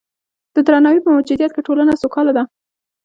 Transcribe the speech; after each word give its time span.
د 0.55 0.57
درناوي 0.67 1.01
په 1.03 1.09
موجودیت 1.15 1.51
کې 1.53 1.65
ټولنه 1.67 1.93
سوکاله 2.03 2.31
ده. 2.37 2.43